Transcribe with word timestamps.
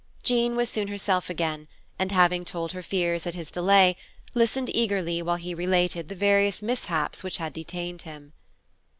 Jean 0.23 0.55
was 0.55 0.67
soon 0.67 0.87
herself 0.87 1.29
again, 1.29 1.67
and, 1.99 2.11
having 2.11 2.43
told 2.43 2.71
her 2.71 2.81
fears 2.81 3.27
at 3.27 3.35
his 3.35 3.51
delay, 3.51 3.95
listened 4.33 4.75
eagerly 4.75 5.21
while 5.21 5.35
he 5.35 5.53
related 5.53 6.09
the 6.09 6.15
various 6.15 6.59
mishaps 6.63 7.23
which 7.23 7.37
had 7.37 7.53
detained 7.53 8.01
him. 8.01 8.33